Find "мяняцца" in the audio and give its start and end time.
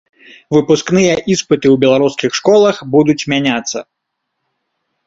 3.37-3.79